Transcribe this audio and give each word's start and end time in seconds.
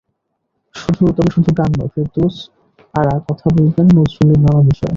তবে 1.09 1.31
শুধু 1.35 1.51
গান 1.59 1.69
নয়, 1.77 1.91
ফেরদৌস 1.93 2.35
আরা 2.93 3.13
কথা 3.27 3.47
বলবেন 3.55 3.85
নজরুলের 3.97 4.39
নানা 4.43 4.61
বিষয়ে। 4.69 4.89